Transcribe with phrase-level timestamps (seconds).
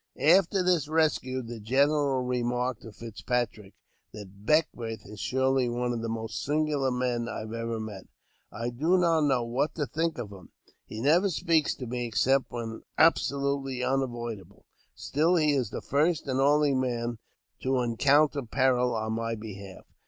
[0.19, 3.75] After this rescue, the general remarked to Fitzpatrick,"
[4.13, 8.07] That Beckwourth is surely one of the most singular men I ever met.
[8.51, 10.49] I do not know what to think of him;
[10.87, 16.39] he never speaks to me except when absolutely unavoidable: still, he is the first and
[16.41, 17.19] only man
[17.61, 19.85] to encounter peril on my behalf.